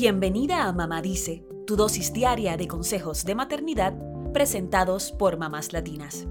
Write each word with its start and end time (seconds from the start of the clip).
Bienvenida 0.00 0.68
a 0.68 0.72
Mamá 0.72 1.02
Dice, 1.02 1.44
tu 1.66 1.74
dosis 1.74 2.12
diaria 2.12 2.56
de 2.56 2.68
consejos 2.68 3.24
de 3.24 3.34
maternidad 3.34 3.98
presentados 4.32 5.10
por 5.10 5.38
mamás 5.38 5.72
latinas. 5.72 6.28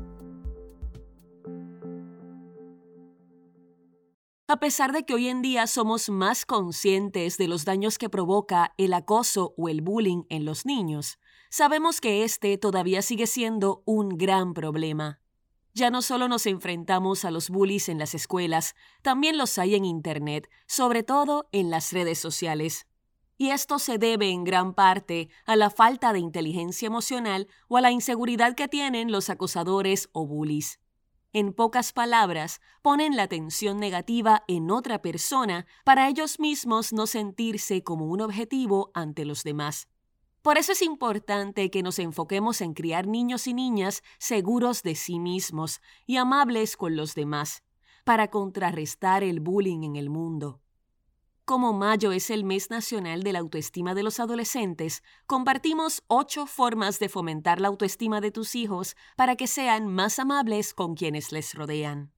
A 4.48 4.58
pesar 4.62 4.94
de 4.94 5.04
que 5.04 5.14
hoy 5.14 5.28
en 5.28 5.42
día 5.42 5.68
somos 5.68 6.08
más 6.08 6.46
conscientes 6.46 7.38
de 7.38 7.50
los 7.50 7.66
daños 7.66 7.98
que 7.98 8.10
provoca 8.10 8.74
el 8.78 8.94
acoso 8.94 9.54
o 9.58 9.68
el 9.68 9.82
bullying 9.82 10.24
en 10.30 10.46
los 10.46 10.66
niños, 10.66 11.20
sabemos 11.50 12.00
que 12.00 12.24
este 12.24 12.58
todavía 12.58 13.02
sigue 13.02 13.28
siendo 13.28 13.84
un 13.86 14.18
gran 14.18 14.54
problema. 14.54 15.20
Ya 15.74 15.90
no 15.90 16.02
solo 16.02 16.30
nos 16.30 16.46
enfrentamos 16.46 17.26
a 17.26 17.32
los 17.32 17.50
bullies 17.50 17.90
en 17.90 18.00
las 18.00 18.16
escuelas, 18.16 18.76
también 19.02 19.38
los 19.38 19.58
hay 19.58 19.76
en 19.76 19.84
Internet, 19.84 20.50
sobre 20.68 21.04
todo 21.04 21.50
en 21.52 21.70
las 21.70 21.92
redes 21.92 22.18
sociales. 22.18 22.88
Y 23.38 23.52
esto 23.52 23.78
se 23.78 23.98
debe 23.98 24.30
en 24.30 24.44
gran 24.44 24.74
parte 24.74 25.30
a 25.46 25.56
la 25.56 25.70
falta 25.70 26.12
de 26.12 26.20
inteligencia 26.20 26.88
emocional 26.88 27.48
o 27.68 27.78
a 27.78 27.82
la 27.82 27.92
inseguridad 27.92 28.56
que 28.56 28.68
tienen 28.68 29.12
los 29.12 29.30
acosadores 29.30 30.10
o 30.12 30.26
bullies. 30.26 30.80
En 31.34 31.54
pocas 31.54 31.94
palabras, 31.94 32.62
ponen 32.82 33.16
la 33.16 33.24
atención 33.24 33.78
negativa 33.78 34.44
en 34.48 34.72
otra 34.72 35.02
persona 35.02 35.68
para 35.84 36.08
ellos 36.08 36.40
mismos 36.40 36.94
no 36.94 37.06
sentirse 37.06 37.84
como 37.84 38.08
un 38.08 38.22
objetivo 38.22 38.90
ante 38.96 39.24
los 39.24 39.44
demás. 39.44 39.88
Por 40.42 40.58
eso 40.58 40.72
es 40.72 40.82
importante 40.82 41.70
que 41.70 41.84
nos 41.84 42.00
enfoquemos 42.00 42.62
en 42.62 42.74
criar 42.74 43.06
niños 43.06 43.48
y 43.48 43.54
niñas 43.54 44.02
seguros 44.18 44.82
de 44.82 44.96
sí 44.96 45.20
mismos 45.20 45.82
y 46.06 46.16
amables 46.16 46.78
con 46.78 46.96
los 46.96 47.14
demás, 47.14 47.64
para 48.06 48.30
contrarrestar 48.30 49.24
el 49.24 49.42
bullying 49.42 49.84
en 49.84 49.96
el 49.98 50.10
mundo. 50.10 50.62
Como 51.48 51.72
mayo 51.72 52.12
es 52.12 52.30
el 52.30 52.44
mes 52.44 52.70
nacional 52.72 53.24
de 53.24 53.32
la 53.32 53.40
autoestima 53.40 53.96
de 53.96 54.04
los 54.04 54.20
adolescentes, 54.20 55.02
compartimos 55.28 56.04
ocho 56.08 56.46
formas 56.46 57.00
de 57.00 57.08
fomentar 57.08 57.62
la 57.62 57.70
autoestima 57.70 58.20
de 58.20 58.32
tus 58.32 58.54
hijos 58.54 58.98
para 59.16 59.38
que 59.38 59.48
sean 59.48 59.88
más 59.88 60.20
amables 60.20 60.74
con 60.74 60.94
quienes 60.94 61.32
les 61.32 61.54
rodean. 61.54 62.12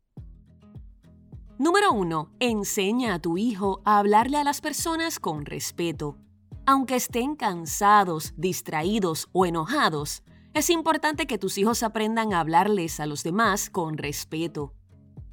Número 1.59 1.91
1. 1.91 2.31
Enseña 2.39 3.13
a 3.13 3.19
tu 3.19 3.37
hijo 3.37 3.83
a 3.85 3.99
hablarle 3.99 4.37
a 4.37 4.43
las 4.43 4.61
personas 4.61 5.19
con 5.19 5.45
respeto. 5.45 6.17
Aunque 6.65 6.95
estén 6.95 7.35
cansados, 7.35 8.33
distraídos 8.35 9.29
o 9.31 9.45
enojados, 9.45 10.23
es 10.55 10.71
importante 10.71 11.27
que 11.27 11.37
tus 11.37 11.59
hijos 11.59 11.83
aprendan 11.83 12.33
a 12.33 12.39
hablarles 12.39 12.99
a 12.99 13.05
los 13.05 13.21
demás 13.21 13.69
con 13.69 13.99
respeto. 13.99 14.73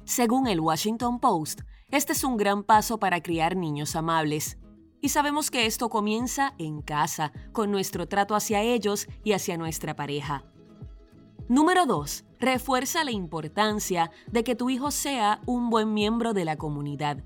Según 0.05 0.45
el 0.45 0.59
Washington 0.59 1.19
Post, 1.19 1.61
este 1.91 2.13
es 2.13 2.23
un 2.23 2.37
gran 2.37 2.63
paso 2.63 2.99
para 2.99 3.21
criar 3.21 3.55
niños 3.55 3.95
amables. 3.95 4.57
Y 4.99 5.09
sabemos 5.09 5.49
que 5.51 5.65
esto 5.65 5.89
comienza 5.89 6.53
en 6.57 6.81
casa, 6.81 7.31
con 7.53 7.71
nuestro 7.71 8.07
trato 8.07 8.35
hacia 8.35 8.61
ellos 8.61 9.07
y 9.23 9.33
hacia 9.33 9.57
nuestra 9.57 9.95
pareja. 9.95 10.43
Número 11.47 11.85
2. 11.85 12.25
Refuerza 12.39 13.05
la 13.05 13.11
importancia 13.11 14.11
de 14.29 14.43
que 14.43 14.55
tu 14.55 14.69
hijo 14.69 14.91
sea 14.91 15.39
un 15.45 15.69
buen 15.69 15.93
miembro 15.93 16.33
de 16.33 16.43
la 16.43 16.57
comunidad. 16.57 17.23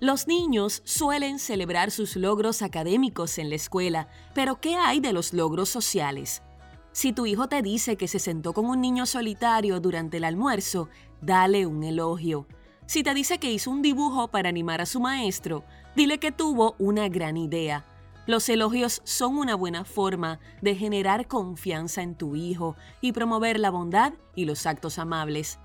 Los 0.00 0.26
niños 0.26 0.82
suelen 0.84 1.38
celebrar 1.38 1.92
sus 1.92 2.16
logros 2.16 2.62
académicos 2.62 3.38
en 3.38 3.48
la 3.48 3.54
escuela, 3.54 4.08
pero 4.34 4.60
¿qué 4.60 4.74
hay 4.74 4.98
de 4.98 5.12
los 5.12 5.32
logros 5.32 5.68
sociales? 5.68 6.42
Si 6.90 7.12
tu 7.12 7.26
hijo 7.26 7.48
te 7.48 7.62
dice 7.62 7.96
que 7.96 8.08
se 8.08 8.18
sentó 8.18 8.52
con 8.52 8.66
un 8.66 8.80
niño 8.80 9.06
solitario 9.06 9.78
durante 9.78 10.16
el 10.16 10.24
almuerzo, 10.24 10.88
dale 11.22 11.64
un 11.66 11.84
elogio. 11.84 12.46
Si 12.86 13.02
te 13.02 13.14
dice 13.14 13.38
que 13.38 13.50
hizo 13.50 13.70
un 13.70 13.82
dibujo 13.82 14.28
para 14.28 14.48
animar 14.48 14.80
a 14.80 14.86
su 14.86 15.00
maestro, 15.00 15.64
dile 15.96 16.18
que 16.18 16.32
tuvo 16.32 16.74
una 16.78 17.08
gran 17.08 17.36
idea. 17.36 17.86
Los 18.26 18.48
elogios 18.48 19.02
son 19.04 19.36
una 19.36 19.54
buena 19.54 19.84
forma 19.84 20.38
de 20.62 20.74
generar 20.74 21.26
confianza 21.26 22.02
en 22.02 22.14
tu 22.14 22.36
hijo 22.36 22.76
y 23.00 23.12
promover 23.12 23.58
la 23.58 23.70
bondad 23.70 24.14
y 24.34 24.44
los 24.44 24.66
actos 24.66 24.98
amables. 24.98 25.58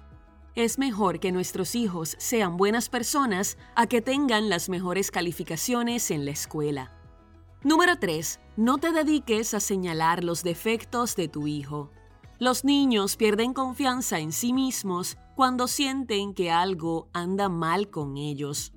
Es 0.55 0.77
mejor 0.77 1.19
que 1.19 1.31
nuestros 1.31 1.75
hijos 1.75 2.15
sean 2.19 2.57
buenas 2.57 2.89
personas 2.89 3.57
a 3.75 3.87
que 3.87 4.01
tengan 4.01 4.49
las 4.49 4.67
mejores 4.67 5.11
calificaciones 5.11 6.11
en 6.11 6.25
la 6.25 6.31
escuela. 6.31 6.91
Número 7.63 7.97
3. 7.97 8.39
No 8.57 8.77
te 8.77 8.91
dediques 8.91 9.53
a 9.53 9.59
señalar 9.59 10.23
los 10.23 10.43
defectos 10.43 11.15
de 11.15 11.27
tu 11.27 11.47
hijo. 11.47 11.91
Los 12.39 12.63
niños 12.63 13.17
pierden 13.17 13.53
confianza 13.53 14.19
en 14.19 14.31
sí 14.31 14.53
mismos 14.53 15.17
cuando 15.35 15.67
sienten 15.67 16.33
que 16.33 16.49
algo 16.49 17.09
anda 17.11 17.49
mal 17.49 17.89
con 17.89 18.15
ellos. 18.15 18.71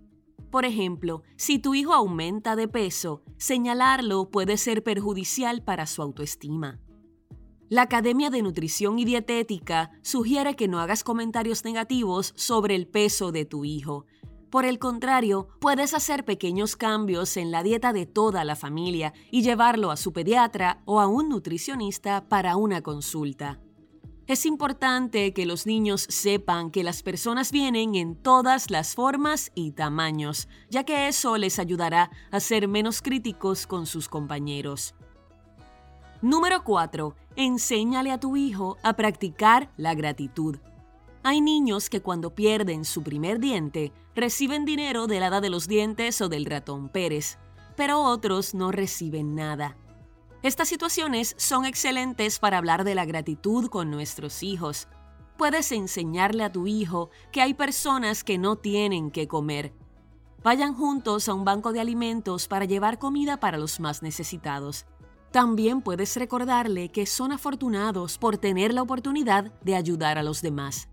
Por 0.50 0.64
ejemplo, 0.64 1.22
si 1.36 1.60
tu 1.60 1.72
hijo 1.72 1.94
aumenta 1.94 2.56
de 2.56 2.66
peso, 2.66 3.22
señalarlo 3.36 4.30
puede 4.30 4.56
ser 4.56 4.82
perjudicial 4.82 5.62
para 5.62 5.86
su 5.86 6.02
autoestima. 6.02 6.80
La 7.68 7.82
Academia 7.82 8.30
de 8.30 8.42
Nutrición 8.42 8.98
y 8.98 9.04
Dietética 9.04 9.92
sugiere 10.02 10.56
que 10.56 10.66
no 10.66 10.80
hagas 10.80 11.04
comentarios 11.04 11.64
negativos 11.64 12.34
sobre 12.36 12.74
el 12.74 12.88
peso 12.88 13.30
de 13.30 13.44
tu 13.44 13.64
hijo, 13.64 14.06
por 14.52 14.66
el 14.66 14.78
contrario, 14.78 15.48
puedes 15.60 15.94
hacer 15.94 16.26
pequeños 16.26 16.76
cambios 16.76 17.38
en 17.38 17.50
la 17.50 17.62
dieta 17.62 17.94
de 17.94 18.04
toda 18.04 18.44
la 18.44 18.54
familia 18.54 19.14
y 19.30 19.40
llevarlo 19.40 19.90
a 19.90 19.96
su 19.96 20.12
pediatra 20.12 20.82
o 20.84 21.00
a 21.00 21.06
un 21.06 21.30
nutricionista 21.30 22.28
para 22.28 22.56
una 22.56 22.82
consulta. 22.82 23.60
Es 24.26 24.44
importante 24.44 25.32
que 25.32 25.46
los 25.46 25.64
niños 25.64 26.02
sepan 26.06 26.70
que 26.70 26.84
las 26.84 27.02
personas 27.02 27.50
vienen 27.50 27.94
en 27.94 28.14
todas 28.14 28.70
las 28.70 28.94
formas 28.94 29.50
y 29.54 29.72
tamaños, 29.72 30.48
ya 30.68 30.84
que 30.84 31.08
eso 31.08 31.38
les 31.38 31.58
ayudará 31.58 32.10
a 32.30 32.38
ser 32.38 32.68
menos 32.68 33.00
críticos 33.00 33.66
con 33.66 33.86
sus 33.86 34.06
compañeros. 34.06 34.94
Número 36.20 36.62
4. 36.62 37.16
Enséñale 37.36 38.12
a 38.12 38.20
tu 38.20 38.36
hijo 38.36 38.76
a 38.82 38.96
practicar 38.96 39.70
la 39.78 39.94
gratitud. 39.94 40.58
Hay 41.24 41.40
niños 41.40 41.88
que 41.88 42.02
cuando 42.02 42.34
pierden 42.34 42.84
su 42.84 43.04
primer 43.04 43.38
diente 43.38 43.92
reciben 44.16 44.64
dinero 44.64 45.06
de 45.06 45.20
la 45.20 45.28
hada 45.28 45.40
de 45.40 45.50
los 45.50 45.68
dientes 45.68 46.20
o 46.20 46.28
del 46.28 46.46
ratón 46.46 46.88
Pérez, 46.88 47.38
pero 47.76 48.02
otros 48.02 48.54
no 48.54 48.72
reciben 48.72 49.36
nada. 49.36 49.76
Estas 50.42 50.68
situaciones 50.68 51.36
son 51.38 51.64
excelentes 51.64 52.40
para 52.40 52.58
hablar 52.58 52.82
de 52.82 52.96
la 52.96 53.04
gratitud 53.04 53.68
con 53.68 53.88
nuestros 53.88 54.42
hijos. 54.42 54.88
Puedes 55.38 55.70
enseñarle 55.70 56.42
a 56.42 56.50
tu 56.50 56.66
hijo 56.66 57.10
que 57.30 57.40
hay 57.40 57.54
personas 57.54 58.24
que 58.24 58.38
no 58.38 58.56
tienen 58.56 59.12
que 59.12 59.28
comer. 59.28 59.72
Vayan 60.42 60.74
juntos 60.74 61.28
a 61.28 61.34
un 61.34 61.44
banco 61.44 61.72
de 61.72 61.80
alimentos 61.80 62.48
para 62.48 62.64
llevar 62.64 62.98
comida 62.98 63.38
para 63.38 63.58
los 63.58 63.78
más 63.78 64.02
necesitados. 64.02 64.86
También 65.30 65.82
puedes 65.82 66.16
recordarle 66.16 66.88
que 66.88 67.06
son 67.06 67.30
afortunados 67.30 68.18
por 68.18 68.38
tener 68.38 68.74
la 68.74 68.82
oportunidad 68.82 69.52
de 69.62 69.76
ayudar 69.76 70.18
a 70.18 70.24
los 70.24 70.42
demás. 70.42 70.88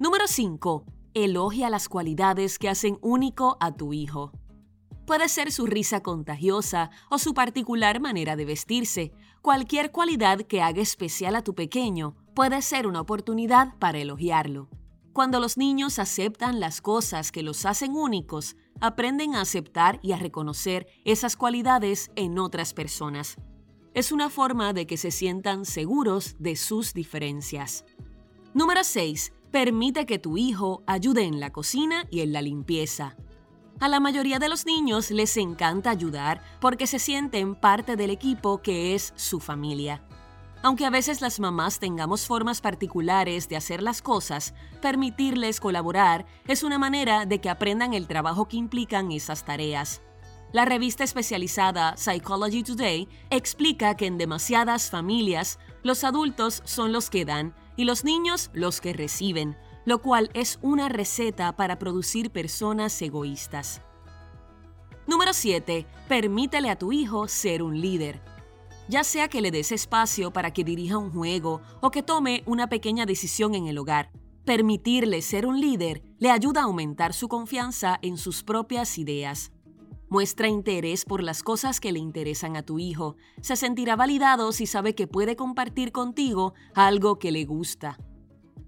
Número 0.00 0.26
5. 0.26 0.86
Elogia 1.12 1.68
las 1.68 1.90
cualidades 1.90 2.58
que 2.58 2.70
hacen 2.70 2.96
único 3.02 3.58
a 3.60 3.74
tu 3.76 3.92
hijo. 3.92 4.32
Puede 5.06 5.28
ser 5.28 5.52
su 5.52 5.66
risa 5.66 6.02
contagiosa 6.02 6.90
o 7.10 7.18
su 7.18 7.34
particular 7.34 8.00
manera 8.00 8.34
de 8.34 8.46
vestirse. 8.46 9.12
Cualquier 9.42 9.92
cualidad 9.92 10.40
que 10.40 10.62
haga 10.62 10.80
especial 10.80 11.36
a 11.36 11.44
tu 11.44 11.54
pequeño 11.54 12.16
puede 12.34 12.62
ser 12.62 12.86
una 12.86 13.02
oportunidad 13.02 13.76
para 13.78 13.98
elogiarlo. 13.98 14.70
Cuando 15.12 15.38
los 15.38 15.58
niños 15.58 15.98
aceptan 15.98 16.60
las 16.60 16.80
cosas 16.80 17.30
que 17.30 17.42
los 17.42 17.66
hacen 17.66 17.94
únicos, 17.94 18.56
aprenden 18.80 19.34
a 19.34 19.42
aceptar 19.42 20.00
y 20.02 20.12
a 20.12 20.16
reconocer 20.16 20.86
esas 21.04 21.36
cualidades 21.36 22.10
en 22.16 22.38
otras 22.38 22.72
personas. 22.72 23.36
Es 23.92 24.12
una 24.12 24.30
forma 24.30 24.72
de 24.72 24.86
que 24.86 24.96
se 24.96 25.10
sientan 25.10 25.66
seguros 25.66 26.36
de 26.38 26.56
sus 26.56 26.94
diferencias. 26.94 27.84
Número 28.54 28.82
6. 28.82 29.34
Permite 29.50 30.06
que 30.06 30.20
tu 30.20 30.36
hijo 30.36 30.84
ayude 30.86 31.24
en 31.24 31.40
la 31.40 31.50
cocina 31.50 32.06
y 32.08 32.20
en 32.20 32.32
la 32.32 32.40
limpieza. 32.40 33.16
A 33.80 33.88
la 33.88 33.98
mayoría 33.98 34.38
de 34.38 34.48
los 34.48 34.64
niños 34.64 35.10
les 35.10 35.36
encanta 35.36 35.90
ayudar 35.90 36.40
porque 36.60 36.86
se 36.86 37.00
sienten 37.00 37.56
parte 37.56 37.96
del 37.96 38.10
equipo 38.10 38.62
que 38.62 38.94
es 38.94 39.12
su 39.16 39.40
familia. 39.40 40.04
Aunque 40.62 40.86
a 40.86 40.90
veces 40.90 41.20
las 41.20 41.40
mamás 41.40 41.80
tengamos 41.80 42.26
formas 42.26 42.60
particulares 42.60 43.48
de 43.48 43.56
hacer 43.56 43.82
las 43.82 44.02
cosas, 44.02 44.54
permitirles 44.80 45.58
colaborar 45.58 46.26
es 46.46 46.62
una 46.62 46.78
manera 46.78 47.26
de 47.26 47.40
que 47.40 47.50
aprendan 47.50 47.92
el 47.92 48.06
trabajo 48.06 48.46
que 48.46 48.56
implican 48.56 49.10
esas 49.10 49.44
tareas. 49.44 50.00
La 50.52 50.64
revista 50.64 51.02
especializada 51.02 51.96
Psychology 51.96 52.62
Today 52.62 53.08
explica 53.30 53.96
que 53.96 54.06
en 54.06 54.18
demasiadas 54.18 54.90
familias 54.90 55.58
los 55.82 56.04
adultos 56.04 56.62
son 56.66 56.92
los 56.92 57.08
que 57.08 57.24
dan 57.24 57.54
y 57.80 57.84
los 57.84 58.04
niños 58.04 58.50
los 58.52 58.78
que 58.82 58.92
reciben, 58.92 59.56
lo 59.86 60.02
cual 60.02 60.28
es 60.34 60.58
una 60.60 60.90
receta 60.90 61.56
para 61.56 61.78
producir 61.78 62.30
personas 62.30 63.00
egoístas. 63.00 63.80
Número 65.06 65.32
7. 65.32 65.86
Permítele 66.06 66.68
a 66.68 66.76
tu 66.76 66.92
hijo 66.92 67.26
ser 67.26 67.62
un 67.62 67.80
líder. 67.80 68.20
Ya 68.90 69.02
sea 69.02 69.28
que 69.28 69.40
le 69.40 69.50
des 69.50 69.72
espacio 69.72 70.30
para 70.30 70.52
que 70.52 70.62
dirija 70.62 70.98
un 70.98 71.10
juego 71.10 71.62
o 71.80 71.90
que 71.90 72.02
tome 72.02 72.42
una 72.44 72.68
pequeña 72.68 73.06
decisión 73.06 73.54
en 73.54 73.66
el 73.66 73.78
hogar, 73.78 74.10
permitirle 74.44 75.22
ser 75.22 75.46
un 75.46 75.58
líder 75.58 76.02
le 76.18 76.30
ayuda 76.30 76.60
a 76.60 76.64
aumentar 76.64 77.14
su 77.14 77.28
confianza 77.28 77.98
en 78.02 78.18
sus 78.18 78.42
propias 78.42 78.98
ideas. 78.98 79.52
Muestra 80.10 80.48
interés 80.48 81.04
por 81.04 81.22
las 81.22 81.44
cosas 81.44 81.78
que 81.78 81.92
le 81.92 82.00
interesan 82.00 82.56
a 82.56 82.64
tu 82.64 82.80
hijo. 82.80 83.14
Se 83.42 83.54
sentirá 83.54 83.94
validado 83.94 84.50
si 84.50 84.66
sabe 84.66 84.96
que 84.96 85.06
puede 85.06 85.36
compartir 85.36 85.92
contigo 85.92 86.52
algo 86.74 87.20
que 87.20 87.30
le 87.30 87.44
gusta. 87.44 87.96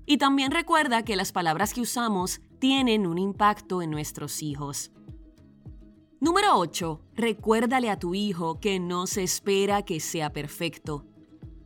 Y 0.07 0.19
también 0.19 0.53
recuerda 0.53 1.05
que 1.05 1.17
las 1.17 1.33
palabras 1.33 1.75
que 1.75 1.81
usamos 1.81 2.41
tienen 2.61 3.09
un 3.09 3.19
impacto 3.19 3.83
en 3.83 3.91
nuestros 3.91 4.41
hijos. 4.41 4.93
Número 6.21 6.57
8. 6.57 7.01
Recuérdale 7.17 7.91
a 7.91 7.99
tu 7.99 8.15
hijo 8.15 8.61
que 8.61 8.79
no 8.79 9.09
se 9.09 9.25
espera 9.25 9.83
que 9.83 9.99
sea 9.99 10.33
perfecto. 10.33 11.05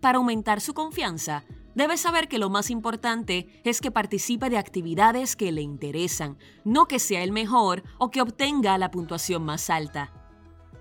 Para 0.01 0.17
aumentar 0.17 0.63
su 0.63 0.73
confianza, 0.73 1.45
debes 1.77 2.01
saber 2.01 2.27
que 2.27 2.39
lo 2.39 2.51
más 2.51 2.71
importante 2.71 3.61
es 3.63 3.81
que 3.81 3.93
participe 3.93 4.51
de 4.51 4.59
actividades 4.59 5.37
que 5.37 5.53
le 5.53 5.63
interesan, 5.63 6.39
no 6.65 6.87
que 6.87 6.99
sea 6.99 7.23
el 7.23 7.31
mejor 7.31 7.85
o 7.99 8.11
que 8.11 8.23
obtenga 8.23 8.77
la 8.79 8.91
puntuación 8.91 9.45
más 9.45 9.71
alta. 9.71 10.13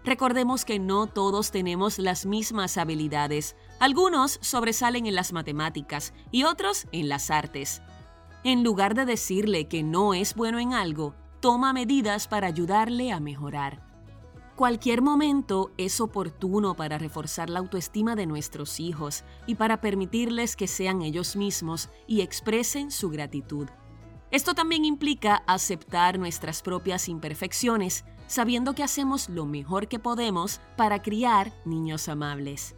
Recordemos 0.06 0.66
que 0.66 0.80
no 0.80 1.08
todos 1.08 1.52
tenemos 1.52 2.00
las 2.00 2.26
mismas 2.26 2.78
habilidades. 2.78 3.56
Algunos 3.80 4.40
sobresalen 4.42 5.06
en 5.06 5.16
las 5.16 5.34
matemáticas 5.34 6.14
y 6.32 6.44
otros 6.44 6.88
en 6.92 7.10
las 7.10 7.30
artes. 7.30 7.82
En 8.44 8.64
lugar 8.64 8.96
de 8.96 9.06
decirle 9.06 9.68
que 9.68 9.84
no 9.84 10.14
es 10.14 10.34
bueno 10.34 10.60
en 10.60 10.74
algo, 10.74 11.16
toma 11.42 11.74
medidas 11.74 12.28
para 12.28 12.48
ayudarle 12.48 13.12
a 13.12 13.20
mejorar. 13.20 13.85
Cualquier 14.56 15.02
momento 15.02 15.72
es 15.78 16.00
oportuno 16.00 16.76
para 16.76 16.98
reforzar 16.98 17.50
la 17.50 17.60
autoestima 17.60 18.16
de 18.16 18.26
nuestros 18.26 18.80
hijos 18.80 19.26
y 19.46 19.56
para 19.56 19.82
permitirles 19.82 20.56
que 20.56 20.68
sean 20.68 21.02
ellos 21.02 21.36
mismos 21.36 21.90
y 22.08 22.22
expresen 22.22 22.90
su 22.90 23.10
gratitud. 23.10 23.68
Esto 24.32 24.54
también 24.54 24.86
implica 24.86 25.44
aceptar 25.46 26.18
nuestras 26.18 26.62
propias 26.62 27.10
imperfecciones, 27.10 28.06
sabiendo 28.28 28.74
que 28.74 28.84
hacemos 28.84 29.28
lo 29.28 29.46
mejor 29.46 29.90
que 29.90 30.00
podemos 30.00 30.62
para 30.78 31.02
criar 31.02 31.52
niños 31.66 32.08
amables. 32.08 32.78